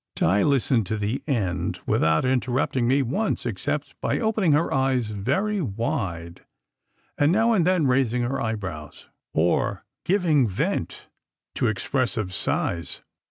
[0.15, 5.61] Di listened to the end, without interrupting me once except by opening her eyes very
[5.61, 6.43] wide,
[7.19, 11.07] and now and then raising her eyebrows, or giving vent
[11.53, 13.03] to expressive sighs.